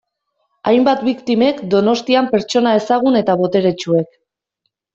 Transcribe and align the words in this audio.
Hainbat 0.71 1.03
biktimek 1.09 1.59
Donostian 1.75 2.31
pertsona 2.33 2.73
ezagun 2.81 3.21
eta 3.23 3.39
boteretsuek. 3.45 4.13